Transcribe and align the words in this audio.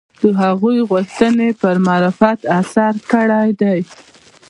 د 0.21 0.23
هغوی 0.41 0.77
غوښتنې 0.89 1.49
پر 1.61 1.75
معرفت 1.87 2.39
اثر 2.59 2.93
کړی 3.11 3.49
دی 3.61 3.79